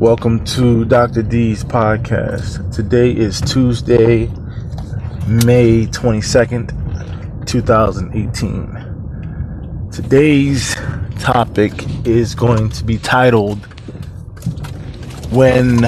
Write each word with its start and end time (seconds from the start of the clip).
Welcome 0.00 0.44
to 0.44 0.84
Dr. 0.84 1.22
D's 1.22 1.64
podcast. 1.64 2.72
Today 2.72 3.10
is 3.10 3.40
Tuesday, 3.40 4.28
May 5.26 5.86
22nd, 5.86 7.44
2018. 7.44 9.90
Today's 9.90 10.76
topic 11.18 11.72
is 12.06 12.36
going 12.36 12.68
to 12.68 12.84
be 12.84 12.98
titled 12.98 13.58
When 15.32 15.80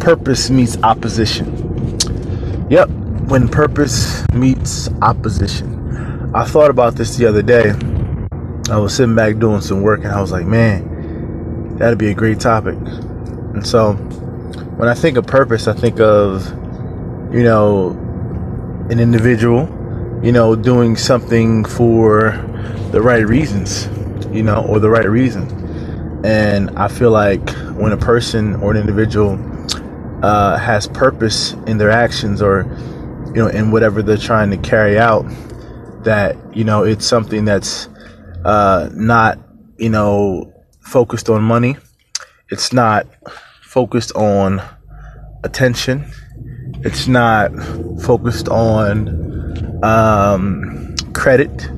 Purpose 0.00 0.48
Meets 0.48 0.78
Opposition. 0.82 1.98
Yep, 2.70 2.88
when 3.28 3.46
purpose 3.46 4.26
meets 4.32 4.88
opposition. 5.02 6.30
I 6.34 6.46
thought 6.46 6.70
about 6.70 6.94
this 6.94 7.18
the 7.18 7.26
other 7.26 7.42
day. 7.42 7.74
I 8.70 8.78
was 8.78 8.96
sitting 8.96 9.14
back 9.14 9.36
doing 9.36 9.60
some 9.60 9.82
work 9.82 10.02
and 10.02 10.14
I 10.14 10.22
was 10.22 10.32
like, 10.32 10.46
man, 10.46 10.95
that'd 11.78 11.98
be 11.98 12.10
a 12.10 12.14
great 12.14 12.40
topic. 12.40 12.76
And 12.76 13.66
so 13.66 13.92
when 14.76 14.88
I 14.88 14.94
think 14.94 15.16
of 15.16 15.26
purpose, 15.26 15.68
I 15.68 15.72
think 15.72 16.00
of, 16.00 16.46
you 17.32 17.42
know, 17.42 17.90
an 18.90 19.00
individual, 19.00 19.68
you 20.22 20.32
know, 20.32 20.54
doing 20.54 20.96
something 20.96 21.64
for 21.64 22.32
the 22.92 23.00
right 23.00 23.26
reasons, 23.26 23.88
you 24.34 24.42
know, 24.42 24.64
or 24.68 24.78
the 24.78 24.90
right 24.90 25.08
reason. 25.08 26.22
And 26.24 26.70
I 26.78 26.88
feel 26.88 27.10
like 27.10 27.50
when 27.76 27.92
a 27.92 27.96
person 27.96 28.56
or 28.56 28.70
an 28.72 28.76
individual 28.76 29.38
uh, 30.22 30.58
has 30.58 30.88
purpose 30.88 31.52
in 31.66 31.78
their 31.78 31.90
actions 31.90 32.42
or, 32.42 32.64
you 33.28 33.42
know, 33.42 33.48
in 33.48 33.70
whatever 33.70 34.02
they're 34.02 34.16
trying 34.16 34.50
to 34.50 34.56
carry 34.56 34.98
out, 34.98 35.24
that, 36.04 36.36
you 36.56 36.64
know, 36.64 36.84
it's 36.84 37.06
something 37.06 37.44
that's 37.44 37.88
uh, 38.44 38.88
not, 38.92 39.38
you 39.78 39.90
know, 39.90 40.52
focused 40.86 41.28
on 41.28 41.42
money. 41.42 41.76
It's 42.48 42.72
not 42.72 43.06
focused 43.62 44.12
on 44.14 44.62
attention. 45.42 46.04
It's 46.80 47.08
not 47.08 47.50
focused 48.02 48.48
on 48.48 49.08
um, 49.84 50.94
credit 51.12 51.68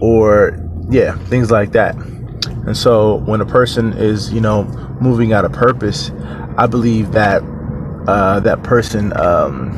or, 0.00 0.58
yeah, 0.90 1.16
things 1.26 1.50
like 1.50 1.72
that. 1.72 1.94
And 2.66 2.76
so 2.76 3.16
when 3.16 3.40
a 3.40 3.46
person 3.46 3.92
is, 3.92 4.32
you 4.32 4.40
know, 4.40 4.64
moving 5.00 5.32
out 5.32 5.44
of 5.44 5.52
purpose, 5.52 6.10
I 6.56 6.66
believe 6.66 7.12
that 7.12 7.42
uh, 8.06 8.40
that 8.40 8.62
person 8.62 9.12
um, 9.16 9.72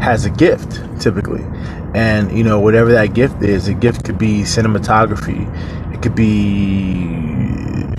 has 0.00 0.24
a 0.24 0.30
gift 0.30 0.80
typically. 1.00 1.44
And, 1.94 2.36
you 2.36 2.44
know, 2.44 2.60
whatever 2.60 2.92
that 2.92 3.14
gift 3.14 3.42
is, 3.42 3.68
a 3.68 3.74
gift 3.74 4.04
could 4.04 4.18
be 4.18 4.42
cinematography, 4.42 5.46
it 5.96 6.02
could 6.02 6.14
be 6.14 7.06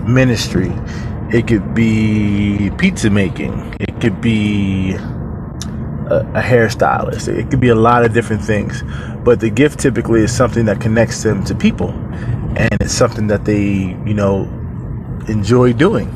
ministry. 0.04 0.72
It 1.34 1.48
could 1.48 1.74
be 1.74 2.70
pizza 2.78 3.10
making. 3.10 3.76
It 3.80 4.00
could 4.00 4.22
be 4.22 4.92
a, 4.92 6.20
a 6.36 6.42
hairstylist. 6.42 7.28
It 7.28 7.50
could 7.50 7.60
be 7.60 7.70
a 7.70 7.76
lot 7.76 8.06
of 8.06 8.14
different 8.14 8.44
things. 8.44 8.84
But 9.24 9.40
the 9.40 9.50
gift 9.50 9.80
typically 9.80 10.22
is 10.22 10.32
something 10.32 10.66
that 10.66 10.80
connects 10.80 11.24
them 11.24 11.44
to 11.46 11.56
people. 11.56 11.90
And 12.56 12.70
it's 12.80 12.94
something 12.94 13.26
that 13.28 13.46
they, 13.46 13.64
you 14.06 14.14
know, 14.14 14.44
enjoy 15.28 15.74
doing. 15.74 16.14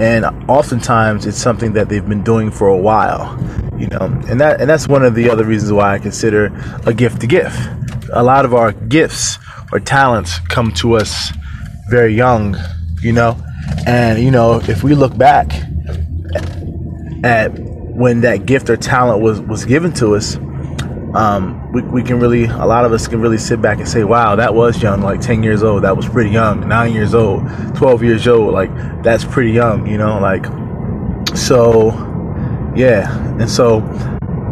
And 0.00 0.24
oftentimes 0.48 1.24
it's 1.24 1.38
something 1.38 1.72
that 1.74 1.88
they've 1.88 2.06
been 2.06 2.24
doing 2.24 2.50
for 2.50 2.66
a 2.66 2.76
while, 2.76 3.38
you 3.78 3.86
know, 3.86 4.06
and 4.28 4.40
that, 4.40 4.60
and 4.60 4.68
that's 4.68 4.88
one 4.88 5.04
of 5.04 5.14
the 5.14 5.30
other 5.30 5.44
reasons 5.44 5.72
why 5.72 5.94
I 5.94 5.98
consider 6.00 6.46
a 6.84 6.92
gift 6.92 7.22
a 7.22 7.28
gift. 7.28 7.58
A 8.12 8.24
lot 8.24 8.44
of 8.44 8.54
our 8.54 8.72
gifts 8.72 9.38
or 9.72 9.80
talents 9.80 10.38
come 10.48 10.72
to 10.72 10.94
us 10.94 11.32
very 11.88 12.14
young, 12.14 12.56
you 13.00 13.12
know, 13.12 13.36
and 13.86 14.20
you 14.22 14.30
know 14.30 14.60
if 14.68 14.82
we 14.82 14.94
look 14.94 15.16
back 15.16 15.52
at 17.24 17.48
when 17.58 18.20
that 18.20 18.46
gift 18.46 18.68
or 18.70 18.76
talent 18.76 19.22
was 19.22 19.40
was 19.40 19.64
given 19.64 19.92
to 19.94 20.14
us, 20.14 20.36
um, 21.14 21.72
we, 21.72 21.82
we 21.82 22.02
can 22.02 22.20
really 22.20 22.44
a 22.44 22.66
lot 22.66 22.84
of 22.84 22.92
us 22.92 23.08
can 23.08 23.20
really 23.20 23.38
sit 23.38 23.60
back 23.62 23.78
and 23.78 23.88
say, 23.88 24.04
wow, 24.04 24.36
that 24.36 24.54
was 24.54 24.82
young, 24.82 25.00
like 25.00 25.20
10 25.20 25.42
years 25.42 25.62
old, 25.62 25.84
that 25.84 25.96
was 25.96 26.08
pretty 26.08 26.30
young, 26.30 26.68
nine 26.68 26.92
years 26.92 27.14
old, 27.14 27.42
12 27.76 28.02
years 28.02 28.28
old, 28.28 28.52
like 28.52 28.70
that's 29.02 29.24
pretty 29.24 29.52
young, 29.52 29.86
you 29.86 29.98
know, 29.98 30.18
like 30.18 30.46
so 31.36 31.90
yeah, 32.76 33.16
and 33.40 33.50
so 33.50 33.82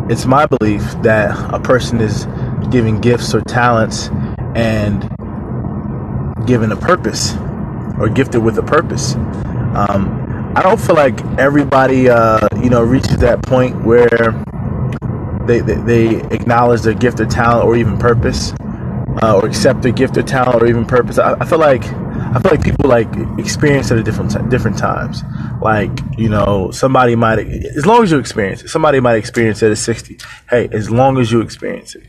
it's 0.09 0.25
my 0.25 0.47
belief 0.47 0.83
that 1.03 1.55
a 1.55 1.61
person 1.61 2.01
is 2.01 2.27
giving 2.71 3.01
gifts 3.01 3.35
or 3.35 3.41
talents 3.43 4.09
and 4.55 5.03
given 6.47 6.73
a 6.73 6.77
purpose 6.77 7.35
or 7.99 8.09
gifted 8.09 8.43
with 8.43 8.59
a 8.59 8.63
purpose. 8.63 9.15
Um, 9.15 10.53
I 10.57 10.63
don't 10.63 10.81
feel 10.81 10.95
like 10.95 11.21
everybody, 11.39 12.09
uh, 12.09 12.47
you 12.63 12.71
know, 12.71 12.83
reaches 12.83 13.17
that 13.19 13.43
point 13.43 13.85
where 13.85 14.45
they, 15.47 15.61
they, 15.61 15.75
they, 15.75 16.23
acknowledge 16.35 16.83
their 16.83 16.95
gift 16.95 17.21
or 17.21 17.27
talent 17.27 17.67
or 17.67 17.77
even 17.77 17.99
purpose, 17.99 18.53
uh, 19.23 19.37
or 19.37 19.47
accept 19.47 19.83
their 19.83 19.93
gift 19.93 20.17
or 20.17 20.23
talent 20.23 20.63
or 20.63 20.67
even 20.67 20.87
purpose. 20.87 21.19
I, 21.19 21.35
I, 21.41 21.45
feel 21.45 21.59
like 21.59 21.85
I 21.85 22.41
feel 22.41 22.53
like 22.53 22.63
people 22.63 22.89
like 22.89 23.09
experience 23.39 23.91
it 23.91 23.99
at 23.99 24.05
different 24.05 24.49
different 24.49 24.79
times. 24.79 25.23
Like 25.61 25.91
you 26.17 26.29
know, 26.29 26.71
somebody 26.71 27.17
might, 27.17 27.41
as 27.41 27.85
long 27.85 28.03
as 28.05 28.13
you 28.13 28.19
experience 28.19 28.63
it, 28.63 28.69
somebody 28.69 29.01
might 29.01 29.17
experience 29.17 29.63
it 29.63 29.73
at 29.73 29.79
sixty. 29.79 30.19
Hey, 30.49 30.69
as 30.73 30.91
long 30.91 31.19
as 31.19 31.33
you 31.33 31.41
experience 31.41 31.95
it. 31.95 32.05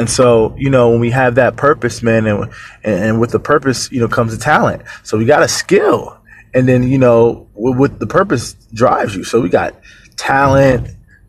And 0.00 0.08
so, 0.08 0.54
you 0.56 0.70
know, 0.70 0.88
when 0.88 1.00
we 1.00 1.10
have 1.10 1.34
that 1.34 1.58
purpose, 1.58 2.02
man, 2.02 2.26
and, 2.26 2.50
and 2.82 3.20
with 3.20 3.32
the 3.32 3.38
purpose, 3.38 3.92
you 3.92 4.00
know, 4.00 4.08
comes 4.08 4.34
the 4.34 4.42
talent. 4.42 4.80
So 5.02 5.18
we 5.18 5.26
got 5.26 5.42
a 5.42 5.48
skill. 5.48 6.18
And 6.54 6.66
then, 6.66 6.84
you 6.84 6.96
know, 6.96 7.50
with 7.52 7.98
the 7.98 8.06
purpose 8.06 8.54
drives 8.72 9.14
you. 9.14 9.24
So 9.24 9.42
we 9.42 9.50
got 9.50 9.74
talent, 10.16 10.88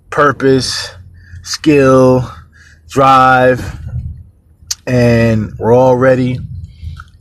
purpose, 0.09 0.89
skill, 1.43 2.31
drive, 2.87 3.77
and 4.87 5.51
we're 5.59 5.73
all 5.73 5.97
ready 5.97 6.39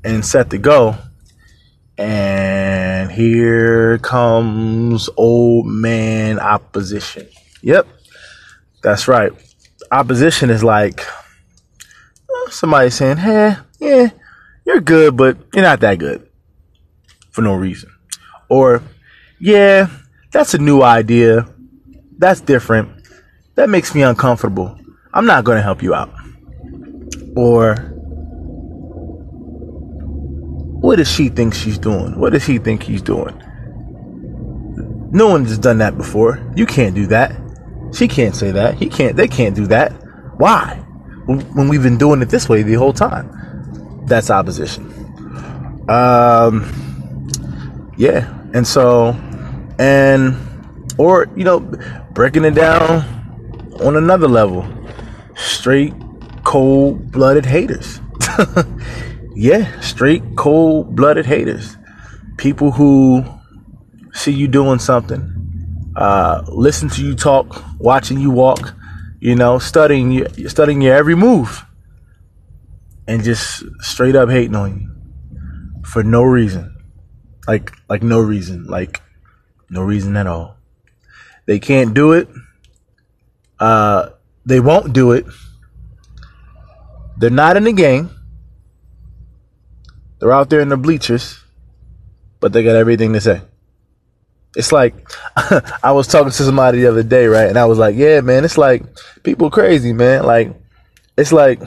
and 0.05 0.25
set 0.25 0.51
to 0.51 0.59
go. 0.59 0.95
And 1.99 3.11
here 3.11 3.99
comes 3.99 5.11
old 5.17 5.67
man 5.67 6.39
opposition. 6.39 7.27
Yep, 7.63 7.89
that's 8.85 9.09
right. 9.09 9.33
Opposition 9.91 10.51
is 10.51 10.63
like, 10.63 11.05
somebody 12.51 12.91
saying, 12.91 13.19
hey, 13.19 13.57
yeah, 13.79 14.11
you're 14.65 14.81
good, 14.81 15.17
but 15.17 15.39
you're 15.55 15.63
not 15.63 15.81
that 15.81 15.99
good 15.99 16.29
for 17.31 17.43
no 17.43 17.55
reason. 17.55 17.91
Or, 18.49 18.83
yeah, 19.41 19.89
that's 20.33 20.55
a 20.55 20.59
new 20.59 20.83
idea. 20.83 21.47
That's 22.19 22.41
different. 22.41 23.09
That 23.55 23.69
makes 23.69 23.95
me 23.95 24.03
uncomfortable. 24.03 24.79
I'm 25.13 25.27
not 25.27 25.45
going 25.45 25.57
to 25.57 25.63
help 25.63 25.83
you 25.83 25.95
out. 25.95 26.13
Or, 27.37 27.77
what 30.81 30.97
does 30.97 31.11
she 31.11 31.29
think 31.29 31.55
she's 31.55 31.79
doing? 31.79 32.19
What 32.19 32.33
does 32.33 32.45
he 32.45 32.59
think 32.59 32.83
he's 32.83 33.03
doing? 33.03 33.41
No 35.13 35.29
one's 35.29 35.59
done 35.59 35.79
that 35.79 35.97
before. 35.97 36.41
You 36.55 36.67
can't 36.67 36.95
do 36.95 37.07
that. 37.09 37.35
She 37.93 38.07
can't 38.07 38.37
say 38.37 38.53
that. 38.53 38.75
He 38.75 38.89
can't. 38.89 39.17
They 39.17 39.27
can't 39.27 39.57
do 39.57 39.67
that. 39.67 39.93
Why? 40.37 40.85
When 41.27 41.69
we've 41.69 41.83
been 41.83 41.99
doing 41.99 42.23
it 42.23 42.29
this 42.29 42.49
way 42.49 42.63
the 42.63 42.75
whole 42.75 42.93
time. 42.93 43.31
That's 44.07 44.31
opposition. 44.31 44.87
Um, 45.89 46.65
yeah, 47.97 48.33
and 48.53 48.67
so, 48.67 49.15
and 49.79 50.37
or 50.99 51.29
you 51.37 51.45
know, 51.45 51.61
breaking 52.13 52.45
it 52.45 52.55
down 52.55 53.05
on 53.81 53.97
another 53.97 54.29
level, 54.29 54.67
straight 55.37 55.95
cold-blooded 56.45 57.47
haters. 57.47 58.01
yeah, 59.35 59.81
straight 59.81 60.23
cold-blooded 60.37 61.27
haters. 61.27 61.77
People 62.37 62.73
who 62.73 63.25
see 64.13 64.33
you 64.33 64.49
doing 64.49 64.79
something, 64.79 65.93
uh, 65.97 66.43
listen 66.49 66.89
to 66.91 67.05
you 67.05 67.15
talk, 67.15 67.65
watching 67.79 68.19
you 68.21 68.31
walk, 68.31 68.75
you 69.21 69.37
know, 69.37 69.59
studying 69.59 70.27
studying 70.49 70.81
your 70.81 70.97
every 70.97 71.15
move 71.15 71.65
and 73.07 73.23
just 73.23 73.63
straight 73.81 74.17
up 74.17 74.31
hating 74.31 74.57
on 74.57 74.81
you 74.81 75.83
for 75.85 76.03
no 76.03 76.23
reason. 76.23 76.75
Like, 77.47 77.73
like 77.89 78.03
no 78.03 78.21
reason, 78.21 78.65
like 78.65 79.01
no 79.69 79.83
reason 79.83 80.17
at 80.17 80.27
all. 80.27 80.57
They 81.47 81.59
can't 81.59 81.95
do 81.95 82.13
it. 82.13 82.29
Uh, 83.59 84.11
they 84.47 84.61
won't 84.61 84.93
do 84.93 85.13
it. 85.13 85.27
They're 87.19 87.29
not 87.29 87.57
in 87.57 87.65
the 87.65 87.73
game. 87.73 88.11
They're 90.19 90.33
out 90.33 90.49
there 90.49 90.61
in 90.61 90.69
the 90.69 90.77
bleachers, 90.77 91.43
but 92.41 92.53
they 92.53 92.63
got 92.63 92.77
everything 92.77 93.13
to 93.15 93.21
say. 93.21 93.43
It's 94.57 94.73
like 94.73 94.95
I 95.83 95.93
was 95.93 96.07
talking 96.07 96.31
to 96.31 96.45
somebody 96.45 96.81
the 96.81 96.89
other 96.89 97.03
day, 97.03 97.27
right? 97.27 97.49
And 97.49 97.59
I 97.59 97.67
was 97.67 97.79
like, 97.79 97.95
"Yeah, 97.97 98.21
man, 98.21 98.45
it's 98.45 98.59
like 98.59 98.83
people 99.23 99.51
crazy, 99.51 99.93
man. 99.93 100.25
Like 100.25 100.53
it's 101.17 101.33
like 101.33 101.61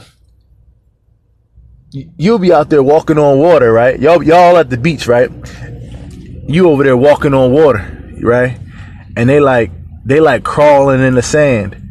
you'll 1.91 2.39
be 2.39 2.51
out 2.51 2.69
there 2.69 2.83
walking 2.83 3.17
on 3.17 3.39
water, 3.39 3.71
right? 3.71 3.99
Y'all 3.99 4.23
y'all 4.23 4.57
at 4.57 4.69
the 4.69 4.77
beach, 4.77 5.07
right? 5.07 5.31
you 6.47 6.69
over 6.69 6.83
there 6.83 6.97
walking 6.97 7.33
on 7.33 7.51
water, 7.51 8.13
right? 8.21 8.59
And 9.15 9.29
they 9.29 9.39
like 9.39 9.71
they 10.05 10.19
like 10.19 10.43
crawling 10.43 11.01
in 11.01 11.15
the 11.15 11.21
sand, 11.21 11.81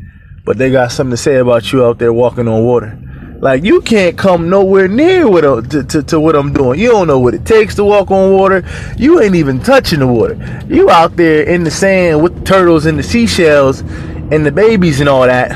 but 0.44 0.58
they 0.58 0.70
got 0.70 0.92
something 0.92 1.12
to 1.12 1.16
say 1.16 1.36
about 1.36 1.72
you 1.72 1.84
out 1.84 1.98
there 1.98 2.12
walking 2.12 2.48
on 2.48 2.64
water. 2.64 2.98
Like 3.42 3.64
you 3.64 3.80
can't 3.80 4.16
come 4.16 4.48
nowhere 4.48 4.86
near 4.86 5.28
what 5.28 5.44
uh, 5.44 5.62
to, 5.62 5.82
to, 5.82 6.02
to, 6.04 6.20
what 6.20 6.36
I'm 6.36 6.52
doing. 6.52 6.78
You 6.78 6.90
don't 6.90 7.08
know 7.08 7.18
what 7.18 7.34
it 7.34 7.44
takes 7.44 7.74
to 7.74 7.82
walk 7.82 8.12
on 8.12 8.34
water. 8.34 8.64
You 8.96 9.20
ain't 9.20 9.34
even 9.34 9.58
touching 9.58 9.98
the 9.98 10.06
water. 10.06 10.62
You 10.68 10.90
out 10.90 11.16
there 11.16 11.42
in 11.42 11.64
the 11.64 11.70
sand 11.72 12.22
with 12.22 12.36
the 12.36 12.44
turtles 12.44 12.86
and 12.86 12.96
the 12.96 13.02
seashells 13.02 13.80
and 13.80 14.46
the 14.46 14.52
babies 14.52 15.00
and 15.00 15.08
all 15.08 15.22
that. 15.22 15.50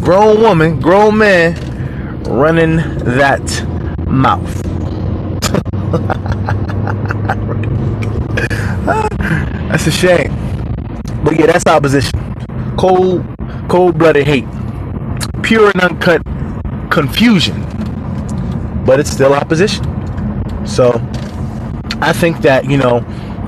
Grown 0.00 0.40
woman, 0.40 0.80
grown 0.80 1.18
man, 1.18 1.54
running 2.24 2.78
that 3.04 3.64
mouth. 4.08 4.52
that's 9.68 9.86
a 9.86 9.92
shame. 9.92 10.34
But 11.22 11.38
yeah, 11.38 11.46
that's 11.46 11.64
opposition. 11.68 12.18
Cold, 12.76 13.24
cold-blooded 13.68 14.26
hate. 14.26 14.46
Pure 15.44 15.70
and 15.70 15.82
uncut 15.82 16.26
confusion, 16.90 17.62
but 18.84 19.00
it's 19.00 19.10
still 19.10 19.32
opposition. 19.32 19.84
So 20.66 20.92
I 22.00 22.12
think 22.12 22.38
that, 22.42 22.64
you 22.66 22.76
know, 22.76 23.04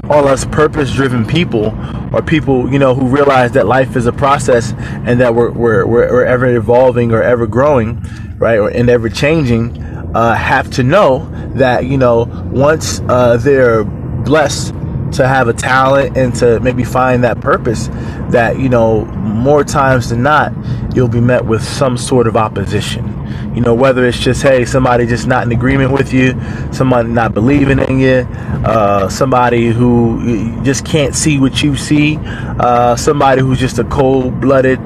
all 0.09 0.29
us 0.29 0.45
purpose 0.45 0.93
driven 0.93 1.25
people 1.25 1.77
or 2.13 2.23
people, 2.23 2.71
you 2.73 2.79
know, 2.79 2.95
who 2.95 3.09
realize 3.09 3.53
that 3.53 3.67
life 3.67 3.97
is 3.97 4.07
a 4.07 4.13
process 4.13 4.73
and 5.07 5.21
that 5.21 5.35
we're, 5.35 5.51
we're, 5.51 5.87
we're 5.87 6.25
ever 6.25 6.47
evolving 6.55 7.13
or 7.13 7.23
ever 7.23 7.47
growing, 7.47 8.03
right, 8.39 8.59
or 8.59 8.69
and 8.69 8.91
ever 8.91 9.09
changing, 9.09 9.83
uh, 10.15 10.35
have 10.35 10.71
to 10.73 10.83
know 10.83 11.31
that, 11.55 11.87
you 11.87 11.97
know, 11.97 12.25
once 12.53 13.01
uh, 13.09 13.37
they're 13.37 13.85
blessed 13.85 14.75
to 15.13 15.27
have 15.27 15.49
a 15.49 15.53
talent 15.53 16.17
and 16.17 16.35
to 16.37 16.61
maybe 16.61 16.85
find 16.85 17.25
that 17.25 17.41
purpose 17.41 17.89
that 18.31 18.59
you 18.59 18.69
know 18.69 19.05
more 19.05 19.65
times 19.65 20.11
than 20.11 20.23
not 20.23 20.53
you'll 20.95 21.09
be 21.09 21.21
met 21.21 21.45
with 21.45 21.63
some 21.63 21.97
sort 21.97 22.27
of 22.27 22.37
opposition. 22.37 23.09
You 23.55 23.61
know 23.61 23.75
whether 23.75 24.07
it's 24.07 24.19
just 24.19 24.43
hey 24.43 24.65
somebody 24.65 25.07
just 25.07 25.27
not 25.27 25.45
in 25.45 25.53
agreement 25.53 25.93
with 25.93 26.13
you 26.13 26.41
somebody 26.73 27.09
not 27.09 27.35
believing 27.35 27.79
in 27.79 27.99
you 27.99 28.27
uh, 28.65 29.09
somebody 29.09 29.69
who 29.69 30.63
just 30.63 30.85
can't 30.85 31.15
see 31.15 31.39
what 31.39 31.63
you 31.63 31.77
see 31.77 32.19
uh, 32.23 32.97
somebody 32.97 33.43
who's 33.43 33.59
just 33.59 33.79
a 33.79 33.85
cold-blooded 33.85 34.79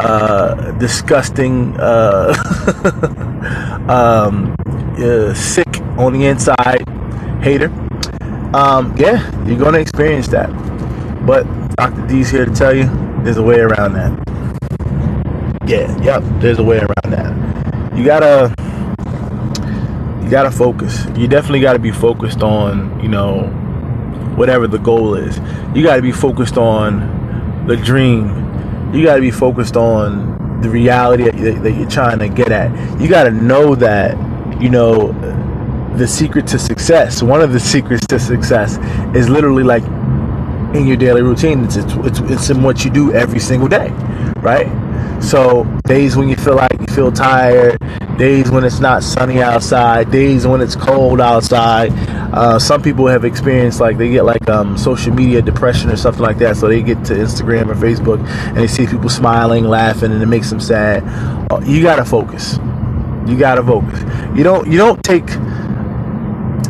uh, 0.00 0.72
disgusting 0.78 1.76
uh, 1.78 2.34
um, 3.88 4.56
uh, 4.98 5.34
sick 5.34 5.80
on 5.98 6.12
the 6.12 6.26
inside 6.26 6.82
hater 7.42 7.68
um, 8.54 8.94
yeah, 8.96 9.46
you're 9.46 9.58
going 9.58 9.74
to 9.74 9.80
experience 9.80 10.28
that. 10.28 10.48
But 11.26 11.44
Dr. 11.76 12.06
D's 12.06 12.30
here 12.30 12.44
to 12.46 12.52
tell 12.52 12.74
you 12.74 12.84
there's 13.22 13.36
a 13.36 13.42
way 13.42 13.60
around 13.60 13.94
that. 13.94 14.10
Yeah, 15.66 15.96
yep, 16.02 16.22
there's 16.40 16.58
a 16.58 16.64
way 16.64 16.78
around 16.78 17.12
that. 17.12 17.96
You 17.96 18.04
gotta, 18.04 18.52
you 20.22 20.30
gotta 20.30 20.50
focus. 20.50 21.04
You 21.16 21.28
definitely 21.28 21.60
gotta 21.60 21.78
be 21.78 21.92
focused 21.92 22.42
on, 22.42 22.98
you 23.00 23.08
know, 23.08 23.42
whatever 24.36 24.66
the 24.66 24.78
goal 24.78 25.14
is. 25.14 25.38
You 25.74 25.82
gotta 25.82 26.02
be 26.02 26.12
focused 26.12 26.56
on 26.56 27.66
the 27.66 27.76
dream. 27.76 28.28
You 28.94 29.04
gotta 29.04 29.20
be 29.20 29.30
focused 29.30 29.76
on 29.76 30.60
the 30.62 30.68
reality 30.68 31.24
that, 31.24 31.62
that 31.62 31.72
you're 31.72 31.88
trying 31.88 32.18
to 32.18 32.28
get 32.28 32.50
at. 32.50 33.00
You 33.00 33.08
gotta 33.08 33.30
know 33.30 33.74
that, 33.76 34.16
you 34.60 34.70
know, 34.70 35.12
the 36.00 36.08
secret 36.08 36.46
to 36.46 36.58
success. 36.58 37.22
One 37.22 37.42
of 37.42 37.52
the 37.52 37.60
secrets 37.60 38.06
to 38.06 38.18
success 38.18 38.78
is 39.14 39.28
literally 39.28 39.62
like 39.62 39.84
in 40.74 40.86
your 40.86 40.96
daily 40.96 41.20
routine. 41.20 41.62
It's, 41.64 41.76
it's, 41.76 42.20
it's 42.20 42.48
in 42.48 42.62
what 42.62 42.86
you 42.86 42.90
do 42.90 43.12
every 43.12 43.38
single 43.38 43.68
day, 43.68 43.90
right? 44.36 44.66
So 45.22 45.64
days 45.84 46.16
when 46.16 46.30
you 46.30 46.36
feel 46.36 46.56
like 46.56 46.72
you 46.80 46.86
feel 46.94 47.12
tired, 47.12 47.78
days 48.16 48.50
when 48.50 48.64
it's 48.64 48.80
not 48.80 49.02
sunny 49.02 49.42
outside, 49.42 50.10
days 50.10 50.46
when 50.46 50.62
it's 50.62 50.74
cold 50.74 51.20
outside. 51.20 51.92
Uh, 52.32 52.58
some 52.58 52.80
people 52.80 53.06
have 53.06 53.26
experienced 53.26 53.78
like 53.78 53.98
they 53.98 54.08
get 54.08 54.24
like 54.24 54.48
um, 54.48 54.78
social 54.78 55.12
media 55.12 55.42
depression 55.42 55.90
or 55.90 55.96
something 55.96 56.22
like 56.22 56.38
that. 56.38 56.56
So 56.56 56.66
they 56.66 56.82
get 56.82 57.04
to 57.06 57.12
Instagram 57.12 57.68
or 57.68 57.74
Facebook 57.74 58.26
and 58.48 58.56
they 58.56 58.68
see 58.68 58.86
people 58.86 59.10
smiling, 59.10 59.64
laughing, 59.64 60.12
and 60.12 60.22
it 60.22 60.26
makes 60.26 60.48
them 60.48 60.60
sad. 60.60 61.02
Uh, 61.52 61.60
you 61.66 61.82
gotta 61.82 62.06
focus. 62.06 62.56
You 63.26 63.36
gotta 63.38 63.62
focus. 63.62 64.00
You 64.34 64.44
don't. 64.44 64.66
You 64.66 64.78
don't 64.78 65.04
take 65.04 65.28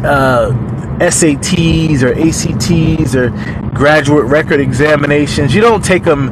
uh, 0.05 0.51
SATs 1.01 2.03
or 2.03 2.13
ACTs 2.13 3.15
or 3.15 3.31
graduate 3.75 4.27
record 4.27 4.61
examinations. 4.61 5.55
You 5.55 5.61
don't 5.61 5.85
take 5.85 6.05
them 6.05 6.29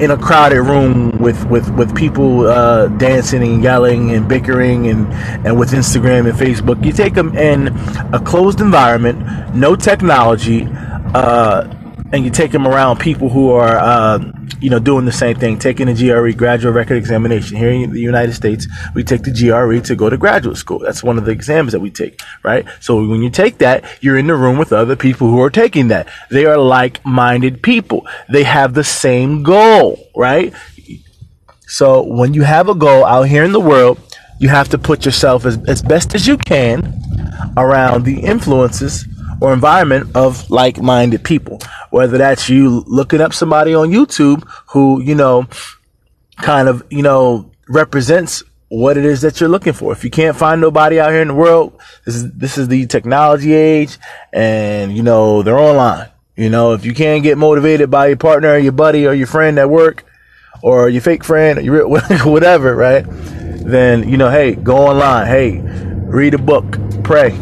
in 0.00 0.10
a 0.10 0.16
crowded 0.16 0.62
room 0.62 1.10
with 1.18 1.44
with 1.46 1.70
with 1.76 1.94
people 1.94 2.46
uh, 2.46 2.88
dancing 2.88 3.42
and 3.42 3.62
yelling 3.62 4.10
and 4.10 4.28
bickering 4.28 4.88
and 4.88 5.06
and 5.46 5.58
with 5.58 5.70
Instagram 5.70 6.28
and 6.28 6.36
Facebook. 6.36 6.84
You 6.84 6.92
take 6.92 7.14
them 7.14 7.36
in 7.36 7.68
a 8.12 8.20
closed 8.20 8.60
environment, 8.60 9.54
no 9.54 9.76
technology, 9.76 10.66
uh, 11.14 11.68
and 12.12 12.24
you 12.24 12.30
take 12.30 12.50
them 12.50 12.66
around 12.66 12.98
people 12.98 13.28
who 13.28 13.50
are. 13.52 13.78
Uh, 13.78 14.32
you 14.60 14.70
know, 14.70 14.78
doing 14.78 15.04
the 15.04 15.12
same 15.12 15.36
thing, 15.36 15.58
taking 15.58 15.86
the 15.86 15.94
GRE 15.94 16.36
graduate 16.36 16.74
record 16.74 16.96
examination. 16.96 17.56
Here 17.56 17.70
in 17.70 17.92
the 17.92 18.00
United 18.00 18.32
States, 18.34 18.66
we 18.94 19.04
take 19.04 19.22
the 19.22 19.30
GRE 19.30 19.80
to 19.86 19.96
go 19.96 20.10
to 20.10 20.16
graduate 20.16 20.56
school. 20.56 20.78
That's 20.78 21.02
one 21.02 21.18
of 21.18 21.24
the 21.24 21.32
exams 21.32 21.72
that 21.72 21.80
we 21.80 21.90
take, 21.90 22.20
right? 22.42 22.66
So 22.80 22.96
when 22.96 23.22
you 23.22 23.30
take 23.30 23.58
that, 23.58 23.84
you're 24.00 24.18
in 24.18 24.26
the 24.26 24.34
room 24.34 24.58
with 24.58 24.72
other 24.72 24.96
people 24.96 25.28
who 25.28 25.40
are 25.40 25.50
taking 25.50 25.88
that. 25.88 26.08
They 26.30 26.44
are 26.44 26.58
like-minded 26.58 27.62
people. 27.62 28.06
They 28.28 28.44
have 28.44 28.74
the 28.74 28.84
same 28.84 29.42
goal, 29.42 30.08
right? 30.16 30.52
So 31.66 32.02
when 32.02 32.34
you 32.34 32.42
have 32.42 32.68
a 32.68 32.74
goal 32.74 33.04
out 33.04 33.22
here 33.22 33.44
in 33.44 33.52
the 33.52 33.60
world, 33.60 33.98
you 34.38 34.48
have 34.48 34.68
to 34.70 34.78
put 34.78 35.04
yourself 35.04 35.46
as, 35.46 35.56
as 35.68 35.82
best 35.82 36.14
as 36.14 36.26
you 36.26 36.36
can 36.36 37.00
around 37.56 38.04
the 38.04 38.20
influences 38.20 39.06
or 39.42 39.52
environment 39.52 40.08
of 40.14 40.48
like-minded 40.50 41.24
people. 41.24 41.58
Whether 41.90 42.16
that's 42.16 42.48
you 42.48 42.84
looking 42.86 43.20
up 43.20 43.34
somebody 43.34 43.74
on 43.74 43.90
YouTube 43.90 44.48
who, 44.68 45.02
you 45.02 45.16
know, 45.16 45.48
kind 46.36 46.68
of, 46.68 46.84
you 46.90 47.02
know, 47.02 47.50
represents 47.68 48.44
what 48.68 48.96
it 48.96 49.04
is 49.04 49.22
that 49.22 49.40
you're 49.40 49.48
looking 49.48 49.72
for. 49.72 49.92
If 49.92 50.04
you 50.04 50.10
can't 50.10 50.36
find 50.36 50.60
nobody 50.60 51.00
out 51.00 51.10
here 51.10 51.22
in 51.22 51.28
the 51.28 51.34
world, 51.34 51.76
this 52.06 52.14
is 52.14 52.32
this 52.32 52.56
is 52.56 52.68
the 52.68 52.86
technology 52.86 53.52
age 53.52 53.98
and 54.32 54.96
you 54.96 55.02
know, 55.02 55.42
they're 55.42 55.58
online. 55.58 56.08
You 56.36 56.48
know, 56.48 56.74
if 56.74 56.84
you 56.84 56.94
can't 56.94 57.24
get 57.24 57.36
motivated 57.36 57.90
by 57.90 58.06
your 58.06 58.16
partner 58.16 58.50
or 58.50 58.58
your 58.58 58.70
buddy 58.70 59.08
or 59.08 59.12
your 59.12 59.26
friend 59.26 59.58
at 59.58 59.68
work 59.68 60.04
or 60.62 60.88
your 60.88 61.02
fake 61.02 61.24
friend 61.24 61.58
or 61.58 61.62
your 61.62 61.88
whatever, 62.24 62.76
right? 62.76 63.04
Then, 63.08 64.08
you 64.08 64.16
know, 64.16 64.30
hey, 64.30 64.54
go 64.54 64.76
online. 64.76 65.26
Hey, 65.26 65.60
read 66.06 66.34
a 66.34 66.38
book, 66.38 66.78
pray, 67.02 67.36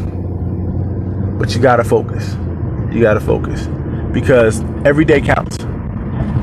but 1.41 1.55
you 1.55 1.61
gotta 1.61 1.83
focus. 1.83 2.35
You 2.93 3.01
gotta 3.01 3.19
focus 3.19 3.67
because 4.13 4.61
every 4.85 5.07
day 5.07 5.23
counts. 5.23 5.57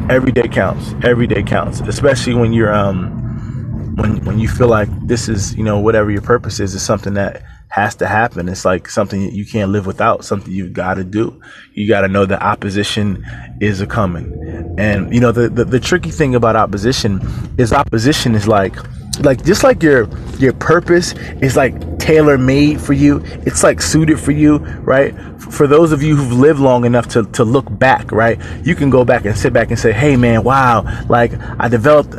Every 0.09 0.31
day 0.31 0.47
counts. 0.47 0.95
Every 1.03 1.27
day 1.27 1.43
counts, 1.43 1.81
especially 1.81 2.33
when 2.33 2.51
you're 2.51 2.73
um 2.73 3.95
when 3.95 4.25
when 4.25 4.39
you 4.39 4.47
feel 4.47 4.67
like 4.67 4.89
this 5.07 5.29
is 5.29 5.55
you 5.55 5.63
know 5.63 5.79
whatever 5.79 6.09
your 6.09 6.23
purpose 6.23 6.59
is 6.59 6.73
is 6.73 6.81
something 6.81 7.13
that 7.13 7.43
has 7.69 7.93
to 7.95 8.07
happen. 8.07 8.49
It's 8.49 8.65
like 8.65 8.89
something 8.89 9.21
you 9.21 9.45
can't 9.45 9.71
live 9.71 9.85
without. 9.85 10.25
Something 10.25 10.51
you've 10.51 10.73
got 10.73 10.95
to 10.95 11.03
do. 11.03 11.39
You 11.73 11.87
got 11.87 12.01
to 12.01 12.07
know 12.07 12.25
that 12.25 12.41
opposition 12.41 13.23
is 13.61 13.81
a 13.81 13.87
coming. 13.87 14.75
And 14.79 15.13
you 15.13 15.19
know 15.19 15.31
the, 15.31 15.47
the 15.47 15.63
the 15.63 15.79
tricky 15.79 16.09
thing 16.09 16.33
about 16.33 16.55
opposition 16.55 17.21
is 17.59 17.71
opposition 17.71 18.33
is 18.33 18.47
like 18.47 18.75
like 19.19 19.43
just 19.43 19.63
like 19.63 19.81
your 19.83 20.07
your 20.37 20.53
purpose 20.53 21.13
is 21.41 21.55
like 21.55 21.97
tailor 21.99 22.37
made 22.37 22.79
for 22.79 22.93
you 22.93 23.21
it's 23.45 23.63
like 23.63 23.81
suited 23.81 24.19
for 24.19 24.31
you 24.31 24.57
right? 24.83 25.13
For 25.39 25.65
those 25.67 25.91
of 25.91 26.03
you 26.03 26.15
who've 26.15 26.33
lived 26.33 26.59
long 26.59 26.85
enough 26.85 27.07
to, 27.09 27.23
to 27.23 27.43
look 27.43 27.65
back 27.79 28.11
right? 28.11 28.39
You 28.63 28.75
can 28.75 28.89
go 28.89 29.05
back 29.05 29.25
and 29.25 29.37
sit 29.37 29.53
back 29.53 29.69
and 29.69 29.79
say 29.79 29.91
hey 29.91 30.15
man 30.15 30.43
wow 30.43 30.85
like 31.09 31.33
i 31.59 31.67
developed 31.67 32.15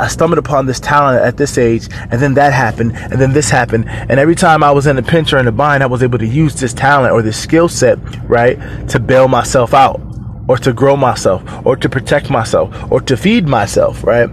i 0.00 0.08
stumbled 0.08 0.38
upon 0.38 0.66
this 0.66 0.80
talent 0.80 1.22
at 1.22 1.36
this 1.36 1.58
age 1.58 1.88
and 2.10 2.20
then 2.20 2.34
that 2.34 2.52
happened 2.52 2.92
and 2.96 3.20
then 3.20 3.32
this 3.32 3.50
happened. 3.50 3.88
And 3.88 4.18
every 4.18 4.34
time 4.34 4.62
i 4.62 4.70
was 4.70 4.86
in 4.86 4.98
a 4.98 5.02
pinch 5.02 5.32
or 5.32 5.38
in 5.38 5.46
a 5.46 5.52
bind 5.52 5.82
i 5.82 5.86
was 5.86 6.02
able 6.02 6.18
to 6.18 6.26
use 6.26 6.54
this 6.54 6.72
talent 6.72 7.12
or 7.12 7.22
this 7.22 7.40
skill 7.40 7.68
set 7.68 7.98
right 8.28 8.58
to 8.88 9.00
bail 9.00 9.28
myself 9.28 9.74
out 9.74 10.00
or 10.48 10.56
to 10.56 10.72
grow 10.72 10.96
myself 10.96 11.42
or 11.64 11.76
to 11.76 11.88
protect 11.88 12.30
myself 12.30 12.90
or 12.90 13.00
to 13.02 13.16
feed 13.16 13.46
myself 13.46 14.02
right? 14.04 14.30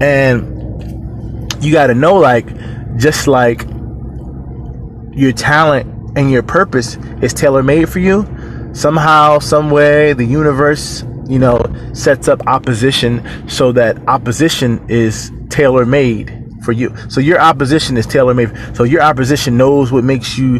And 0.00 0.55
you 1.60 1.72
got 1.72 1.88
to 1.88 1.94
know 1.94 2.16
like 2.16 2.46
just 2.96 3.26
like 3.26 3.62
your 5.12 5.32
talent 5.32 5.86
and 6.16 6.30
your 6.30 6.42
purpose 6.42 6.96
is 7.22 7.32
tailor 7.32 7.62
made 7.62 7.88
for 7.88 7.98
you 7.98 8.26
somehow 8.72 9.38
some 9.38 9.70
way 9.70 10.12
the 10.12 10.24
universe 10.24 11.04
you 11.28 11.38
know 11.38 11.60
sets 11.92 12.28
up 12.28 12.46
opposition 12.46 13.22
so 13.48 13.72
that 13.72 13.96
opposition 14.08 14.84
is 14.88 15.30
tailor 15.48 15.86
made 15.86 16.32
for 16.62 16.72
you 16.72 16.94
so 17.08 17.20
your 17.20 17.40
opposition 17.40 17.96
is 17.96 18.06
tailor 18.06 18.34
made 18.34 18.52
so 18.74 18.84
your 18.84 19.02
opposition 19.02 19.56
knows 19.56 19.92
what 19.92 20.04
makes 20.04 20.36
you 20.36 20.58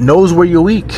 knows 0.00 0.32
where 0.32 0.46
you're 0.46 0.62
weak 0.62 0.92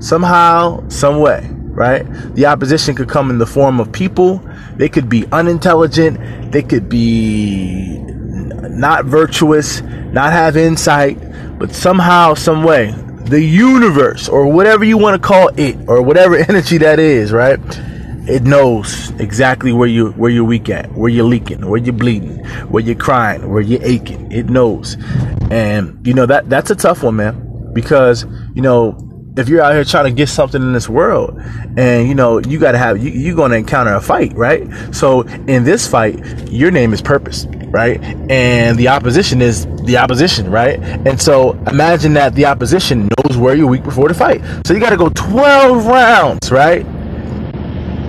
somehow, 0.00 0.86
some 0.88 1.20
way, 1.20 1.46
right? 1.50 2.04
The 2.34 2.46
opposition 2.46 2.94
could 2.94 3.08
come 3.08 3.30
in 3.30 3.38
the 3.38 3.46
form 3.46 3.80
of 3.80 3.92
people. 3.92 4.40
They 4.78 4.88
could 4.88 5.08
be 5.08 5.26
unintelligent. 5.32 6.52
They 6.52 6.62
could 6.62 6.88
be 6.88 7.98
not 7.98 9.04
virtuous, 9.04 9.82
not 9.82 10.32
have 10.32 10.56
insight, 10.56 11.18
but 11.58 11.72
somehow, 11.74 12.34
some 12.34 12.62
way, 12.62 12.92
the 13.24 13.42
universe 13.42 14.28
or 14.28 14.50
whatever 14.50 14.84
you 14.84 14.96
want 14.96 15.20
to 15.20 15.26
call 15.26 15.48
it 15.56 15.76
or 15.88 16.00
whatever 16.00 16.36
energy 16.48 16.78
that 16.78 16.98
is, 16.98 17.32
right? 17.32 17.58
It 18.28 18.42
knows 18.42 19.10
exactly 19.20 19.72
where 19.72 19.88
you 19.88 20.10
where 20.12 20.30
you're 20.30 20.44
weak 20.44 20.68
at, 20.68 20.92
where 20.92 21.10
you're 21.10 21.24
leaking, 21.24 21.66
where 21.66 21.80
you're 21.80 21.94
bleeding, 21.94 22.44
where 22.68 22.82
you're 22.82 22.94
crying, 22.94 23.50
where 23.50 23.62
you're 23.62 23.82
aching. 23.82 24.30
It 24.30 24.50
knows, 24.50 24.96
and 25.50 26.06
you 26.06 26.12
know 26.12 26.26
that 26.26 26.48
that's 26.50 26.70
a 26.70 26.74
tough 26.74 27.02
one, 27.02 27.16
man, 27.16 27.72
because 27.72 28.26
you 28.54 28.60
know 28.60 29.07
if 29.38 29.48
you're 29.48 29.62
out 29.62 29.72
here 29.72 29.84
trying 29.84 30.04
to 30.04 30.10
get 30.10 30.28
something 30.28 30.60
in 30.60 30.72
this 30.72 30.88
world 30.88 31.40
and 31.76 32.08
you 32.08 32.14
know 32.14 32.40
you 32.40 32.58
got 32.58 32.72
to 32.72 32.78
have 32.78 32.98
you, 32.98 33.10
you're 33.10 33.36
going 33.36 33.52
to 33.52 33.56
encounter 33.56 33.94
a 33.94 34.00
fight 34.00 34.34
right? 34.34 34.66
So 34.92 35.22
in 35.22 35.62
this 35.62 35.86
fight 35.86 36.50
your 36.50 36.72
name 36.72 36.92
is 36.92 37.00
purpose 37.00 37.46
right? 37.70 38.02
And 38.30 38.76
the 38.76 38.88
opposition 38.88 39.40
is 39.40 39.66
the 39.84 39.96
opposition 39.96 40.50
right? 40.50 40.80
And 40.80 41.22
so 41.22 41.52
imagine 41.68 42.14
that 42.14 42.34
the 42.34 42.46
opposition 42.46 43.08
knows 43.16 43.36
where 43.36 43.54
you're 43.54 43.68
weak 43.68 43.84
before 43.84 44.08
the 44.08 44.14
fight. 44.14 44.42
So 44.66 44.74
you 44.74 44.80
got 44.80 44.90
to 44.90 44.96
go 44.96 45.08
12 45.10 45.86
rounds 45.86 46.50
right? 46.50 46.84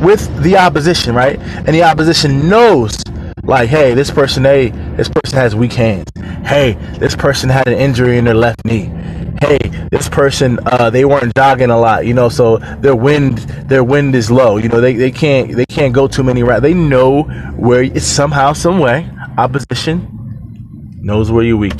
With 0.01 0.41
the 0.41 0.57
opposition 0.57 1.13
right? 1.13 1.39
And 1.39 1.67
the 1.67 1.83
opposition 1.83 2.49
knows 2.49 2.97
like 3.43 3.69
hey 3.69 3.93
this 3.93 4.11
person 4.11 4.43
hey 4.43 4.69
this 4.97 5.09
person 5.09 5.37
has 5.37 5.55
weak 5.55 5.73
hands. 5.73 6.09
Hey 6.43 6.73
this 6.97 7.15
person 7.15 7.49
had 7.49 7.67
an 7.67 7.77
injury 7.77 8.17
in 8.17 8.25
their 8.25 8.33
left 8.33 8.65
knee 8.65 8.91
hey, 9.41 9.57
this 9.91 10.09
person 10.09 10.59
uh, 10.65 10.89
they 10.89 11.05
weren't 11.05 11.33
jogging 11.35 11.69
a 11.69 11.79
lot, 11.79 12.05
you 12.05 12.13
know, 12.13 12.29
so 12.29 12.57
their 12.57 12.95
wind 12.95 13.37
their 13.69 13.83
wind 13.83 14.15
is 14.15 14.29
low. 14.29 14.57
You 14.57 14.69
know, 14.69 14.81
they, 14.81 14.93
they 14.93 15.11
can't 15.11 15.55
they 15.55 15.65
can't 15.65 15.93
go 15.93 16.07
too 16.07 16.23
many 16.23 16.43
rounds. 16.43 16.61
They 16.61 16.73
know 16.73 17.23
where 17.55 17.83
it's 17.83 18.05
somehow, 18.05 18.53
some 18.53 18.79
way, 18.79 19.09
opposition 19.37 20.99
knows 21.01 21.31
where 21.31 21.43
you're 21.43 21.57
weak. 21.57 21.79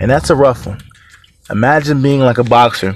And 0.00 0.10
that's 0.10 0.30
a 0.30 0.36
rough 0.36 0.66
one. 0.66 0.80
Imagine 1.50 2.02
being 2.02 2.20
like 2.20 2.38
a 2.38 2.44
boxer 2.44 2.94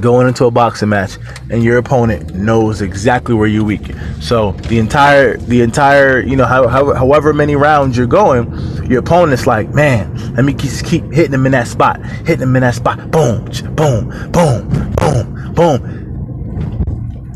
going 0.00 0.28
into 0.28 0.44
a 0.44 0.50
boxing 0.50 0.90
match 0.90 1.16
and 1.50 1.64
your 1.64 1.78
opponent 1.78 2.34
knows 2.34 2.82
exactly 2.82 3.34
where 3.34 3.46
you're 3.46 3.64
weak. 3.64 3.90
So 4.20 4.52
the 4.52 4.78
entire 4.78 5.38
the 5.38 5.62
entire 5.62 6.20
you 6.20 6.36
know 6.36 6.44
how, 6.44 6.68
how, 6.68 6.92
however 6.92 7.32
many 7.32 7.56
rounds 7.56 7.96
you're 7.96 8.06
going, 8.06 8.52
your 8.86 9.00
opponent's 9.00 9.46
like, 9.46 9.70
man, 9.70 10.34
let 10.34 10.44
me 10.44 10.52
keep, 10.52 10.72
keep 10.84 11.04
hitting 11.12 11.32
him 11.32 11.46
in 11.46 11.52
that 11.52 11.68
spot, 11.68 12.04
hitting 12.04 12.42
him 12.42 12.56
in 12.56 12.62
that 12.62 12.74
spot, 12.74 13.10
boom, 13.10 13.46
boom, 13.74 14.30
boom, 14.30 14.92
boom, 14.92 15.54
boom, 15.54 15.98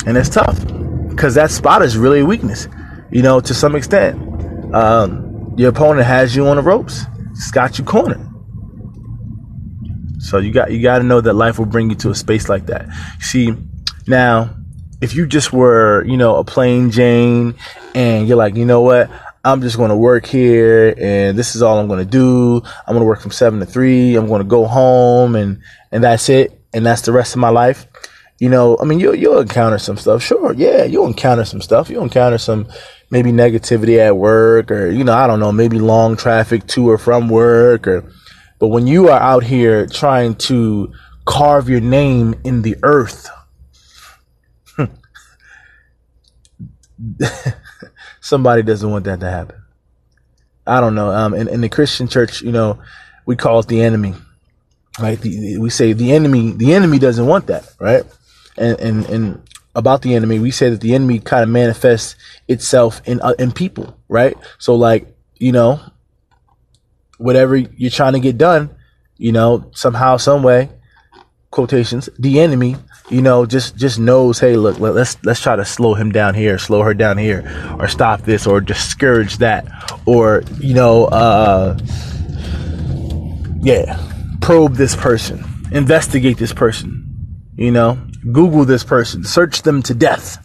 and 0.07 0.17
it's 0.17 0.29
tough 0.29 0.59
because 1.09 1.35
that 1.35 1.51
spot 1.51 1.83
is 1.83 1.97
really 1.97 2.21
a 2.21 2.27
weakness. 2.27 2.69
You 3.11 3.23
know, 3.23 3.41
to 3.41 3.55
some 3.55 3.75
extent, 3.77 4.75
um, 4.75 5.55
your 5.57 5.71
opponent 5.71 6.07
has 6.07 6.37
you 6.37 6.47
on 6.47 6.57
the 6.57 6.63
ropes. 6.63 7.05
It's 7.31 7.51
got 7.51 7.79
you 7.79 7.85
cornered. 7.85 8.32
So 10.23 10.39
you 10.39 10.53
got 10.53 10.71
you 10.71 10.81
got 10.81 10.99
to 10.99 11.05
know 11.05 11.21
that 11.21 11.35
life 11.35 11.59
will 11.59 11.67
bring 11.67 11.91
you 11.91 11.97
to 11.97 12.11
a 12.11 12.15
space 12.15 12.49
like 12.49 12.67
that. 12.67 12.89
See, 13.21 13.55
now 14.07 14.55
if 15.03 15.17
you 15.17 15.27
just 15.27 15.53
were, 15.53 16.05
you 16.07 16.17
know, 16.17 16.37
a 16.37 16.45
plain 16.45 16.91
Jane 16.93 17.57
and 17.95 18.29
you're 18.29 18.37
like, 18.37 18.55
you 18.55 18.65
know 18.65 18.83
what? 18.83 19.11
I'm 19.45 19.61
just 19.61 19.77
going 19.77 19.91
to 19.91 19.97
work 19.97 20.25
here 20.25 20.95
and 20.97 21.37
this 21.37 21.57
is 21.57 21.63
all 21.63 21.81
I'm 21.81 21.89
going 21.89 21.99
to 21.99 22.11
do. 22.11 22.63
I'm 22.87 22.95
going 22.95 23.01
to 23.01 23.05
work 23.05 23.21
from 23.21 23.33
7 23.33 23.59
to 23.59 23.67
3. 23.67 24.15
I'm 24.15 24.29
going 24.29 24.41
to 24.41 24.49
go 24.49 24.65
home 24.65 25.35
and 25.35 25.61
and 25.91 26.05
that's 26.05 26.29
it 26.29 26.57
and 26.73 26.87
that's 26.87 27.03
the 27.03 27.13
rest 27.13 27.35
of 27.35 27.41
my 27.41 27.49
life. 27.49 27.87
You 28.39 28.49
know, 28.49 28.79
I 28.81 28.85
mean, 28.85 29.01
you 29.01 29.13
you'll 29.13 29.41
encounter 29.41 29.79
some 29.79 29.97
stuff. 29.97 30.23
Sure. 30.23 30.53
Yeah, 30.55 30.85
you'll 30.85 31.07
encounter 31.07 31.45
some 31.45 31.61
stuff. 31.61 31.91
You'll 31.91 32.05
encounter 32.05 32.39
some 32.39 32.69
maybe 33.11 33.33
negativity 33.33 33.99
at 33.99 34.17
work 34.17 34.71
or 34.71 34.89
you 34.89 35.03
know, 35.03 35.15
I 35.15 35.27
don't 35.27 35.41
know, 35.41 35.51
maybe 35.51 35.81
long 35.81 36.17
traffic 36.17 36.65
to 36.69 36.91
or 36.91 36.97
from 36.97 37.29
work 37.29 37.89
or 37.89 38.09
but 38.63 38.69
when 38.69 38.87
you 38.87 39.09
are 39.09 39.19
out 39.19 39.43
here 39.43 39.87
trying 39.87 40.37
to 40.37 40.93
carve 41.25 41.69
your 41.69 41.81
name 41.81 42.37
in 42.45 42.63
the 42.63 42.77
earth, 42.85 43.29
somebody 48.21 48.63
doesn't 48.63 48.89
want 48.89 49.05
that 49.07 49.19
to 49.19 49.29
happen. 49.29 49.61
I 50.65 50.81
don't 50.81 50.95
know. 50.95 51.11
Um, 51.11 51.35
in, 51.35 51.49
in 51.49 51.61
the 51.61 51.69
Christian 51.69 52.07
church, 52.07 52.41
you 52.41 52.53
know, 52.53 52.79
we 53.27 53.35
call 53.35 53.59
it 53.59 53.67
the 53.67 53.83
enemy, 53.83 54.15
right? 55.01 55.21
The, 55.21 55.59
we 55.59 55.69
say 55.69 55.93
the 55.93 56.13
enemy, 56.13 56.53
the 56.53 56.73
enemy 56.73 57.01
doesn't 57.01 57.27
want 57.27 57.49
that, 57.49 57.69
right? 57.81 58.05
And, 58.57 58.79
and, 58.79 59.07
and 59.07 59.51
about 59.75 60.03
the 60.03 60.15
enemy, 60.15 60.39
we 60.39 60.53
say 60.53 60.71
that 60.71 60.81
the 60.81 60.95
enemy 60.95 61.19
kind 61.19 61.43
of 61.43 61.49
manifests 61.49 62.15
itself 62.47 63.03
in, 63.07 63.21
uh, 63.23 63.35
in 63.41 63.51
people, 63.51 63.99
right? 64.09 64.37
So 64.59 64.77
like, 64.77 65.13
you 65.39 65.51
know, 65.51 65.81
whatever 67.23 67.57
you're 67.57 67.91
trying 67.91 68.15
to 68.15 68.21
get 68.21 68.37
done, 68.37 68.71
you 69.17 69.33
know, 69.33 69.71
somehow, 69.75 70.17
some 70.17 70.43
way, 70.43 70.69
quotations, 71.51 72.09
the 72.19 72.41
enemy, 72.41 72.77
you 73.09 73.23
know, 73.23 73.47
just 73.47 73.77
just 73.77 73.99
knows, 73.99 74.41
hey, 74.41 74.57
look, 74.57 74.79
let's 74.81 75.23
let's 75.25 75.41
try 75.41 75.55
to 75.55 75.65
slow 75.65 75.95
him 75.95 76.11
down 76.11 76.35
here, 76.35 76.59
slow 76.59 76.83
her 76.83 76.95
down 76.95 77.19
here, 77.19 77.45
or 77.79 77.89
stop 77.89 78.23
this, 78.23 78.47
or 78.47 78.61
discourage 78.61 79.39
that, 79.39 79.67
or 80.07 80.43
you 80.59 80.75
know, 80.75 81.07
uh, 81.07 81.79
yeah, 83.61 84.01
probe 84.41 84.75
this 84.75 84.97
person, 84.97 85.45
investigate 85.73 86.39
this 86.39 86.53
person, 86.53 87.45
you 87.57 87.71
know, 87.71 87.99
Google 88.33 88.65
this 88.65 88.83
person, 88.83 89.25
search 89.25 89.63
them 89.63 89.83
to 89.83 89.95
death, 89.95 90.39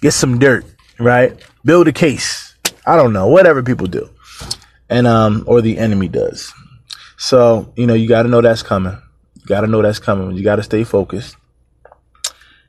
get 0.00 0.12
some 0.12 0.38
dirt, 0.38 0.64
right? 0.98 1.40
Build 1.64 1.88
a 1.88 1.92
case. 1.92 2.54
I 2.86 2.96
don't 2.96 3.12
know, 3.12 3.28
whatever 3.28 3.62
people 3.62 3.86
do 3.86 4.10
and 4.90 5.06
um 5.06 5.44
or 5.46 5.62
the 5.62 5.78
enemy 5.78 6.08
does. 6.08 6.52
So, 7.16 7.72
you 7.76 7.86
know, 7.86 7.94
you 7.94 8.08
got 8.08 8.24
to 8.24 8.28
know 8.28 8.40
that's 8.40 8.62
coming. 8.62 8.98
You 9.34 9.46
got 9.46 9.60
to 9.62 9.66
know 9.66 9.80
that's 9.80 9.98
coming. 9.98 10.36
You 10.36 10.42
got 10.42 10.56
to 10.56 10.62
stay 10.62 10.84
focused. 10.84 11.36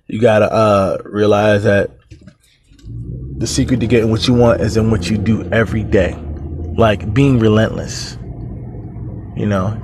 You 0.07 0.21
got 0.21 0.39
to 0.39 0.51
uh 0.51 0.97
realize 1.03 1.63
that 1.63 1.91
the 3.37 3.47
secret 3.47 3.79
to 3.79 3.87
getting 3.87 4.11
what 4.11 4.27
you 4.27 4.33
want 4.33 4.61
is 4.61 4.77
in 4.77 4.91
what 4.91 5.09
you 5.09 5.17
do 5.17 5.49
every 5.51 5.83
day. 5.83 6.13
Like 6.77 7.13
being 7.13 7.39
relentless. 7.39 8.17
You 9.35 9.47
know, 9.47 9.81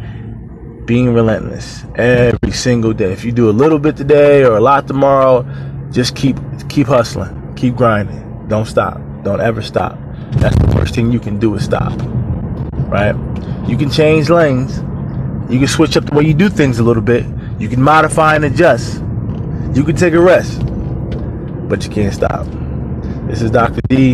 being 0.86 1.13
relentless 1.13 1.84
every 1.96 2.51
single 2.51 2.94
day. 2.94 3.12
If 3.12 3.25
you 3.25 3.32
do 3.32 3.50
a 3.50 3.56
little 3.56 3.79
bit 3.79 3.98
today 3.98 4.44
or 4.44 4.58
a 4.58 4.62
lot 4.62 4.88
tomorrow, 4.88 5.46
just 5.91 6.15
keep 6.15 6.38
keep 6.70 6.86
hustling, 6.86 7.56
keep 7.56 7.75
grinding. 7.75 8.48
Don't 8.48 8.65
stop. 8.65 9.01
Don't 9.24 9.41
ever 9.41 9.62
stop. 9.62 9.98
That's 10.34 10.56
the 10.58 10.67
first 10.74 10.94
thing 10.94 11.12
you 11.12 11.20
can 11.20 11.39
do 11.39 11.56
is 11.56 11.63
stop 11.63 11.98
right? 12.88 13.15
You 13.67 13.77
can 13.77 13.89
change 13.89 14.29
lanes. 14.29 14.77
You 15.51 15.60
can 15.60 15.67
switch 15.67 15.96
up 15.96 16.06
the 16.06 16.15
way 16.15 16.25
you 16.25 16.34
do 16.34 16.50
things 16.50 16.79
a 16.79 16.84
little 16.84 17.03
bit. 17.03 17.25
You 17.60 17.70
can 17.70 17.82
modify 17.82 18.36
and 18.36 18.46
adjust. 18.46 18.96
You 19.74 19.84
can 19.84 19.96
take 19.96 20.13
a 20.13 20.20
rest, 20.20 20.62
but 21.70 21.84
you 21.84 21.89
can't 21.91 22.13
stop. 22.13 22.46
This 23.27 23.41
is 23.41 23.51
Dr. 23.51 23.82
D. 23.88 24.13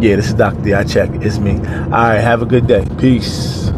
Yeah, 0.00 0.16
this 0.16 0.28
is 0.28 0.34
Dr. 0.34 0.62
D. 0.62 0.74
I 0.74 0.84
check. 0.84 1.10
It's 1.14 1.38
me. 1.38 1.56
All 1.56 1.90
right, 1.90 2.18
have 2.18 2.42
a 2.42 2.46
good 2.46 2.66
day. 2.66 2.86
Peace. 2.98 3.70